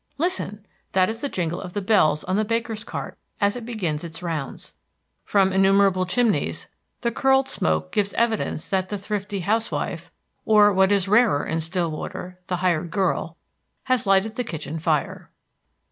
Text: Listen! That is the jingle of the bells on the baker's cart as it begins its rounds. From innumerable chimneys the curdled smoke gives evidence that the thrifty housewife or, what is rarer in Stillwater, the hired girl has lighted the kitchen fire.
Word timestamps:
Listen! 0.17 0.65
That 0.93 1.09
is 1.11 1.21
the 1.21 1.29
jingle 1.29 1.61
of 1.61 1.73
the 1.73 1.79
bells 1.81 2.23
on 2.23 2.35
the 2.35 2.43
baker's 2.43 2.83
cart 2.83 3.19
as 3.39 3.55
it 3.55 3.67
begins 3.67 4.03
its 4.03 4.23
rounds. 4.23 4.73
From 5.25 5.53
innumerable 5.53 6.07
chimneys 6.07 6.65
the 7.01 7.11
curdled 7.11 7.47
smoke 7.47 7.91
gives 7.91 8.11
evidence 8.13 8.67
that 8.69 8.89
the 8.89 8.97
thrifty 8.97 9.41
housewife 9.41 10.11
or, 10.43 10.73
what 10.73 10.91
is 10.91 11.07
rarer 11.07 11.45
in 11.45 11.61
Stillwater, 11.61 12.39
the 12.47 12.55
hired 12.65 12.89
girl 12.89 13.37
has 13.83 14.07
lighted 14.07 14.37
the 14.37 14.43
kitchen 14.43 14.79
fire. 14.79 15.29